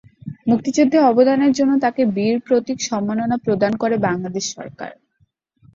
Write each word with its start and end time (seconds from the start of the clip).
মুক্তিযুদ্ধে 0.47 0.97
অবদানের 1.03 1.51
জন্য 1.51 1.73
তাকে 1.79 2.01
বীর 2.15 2.35
প্রতীক 2.39 2.77
সম্মাননা 2.89 3.37
প্রদান 3.45 3.73
করে 3.77 3.95
বাংলাদেশ 4.07 4.45
সরকার। 4.55 4.91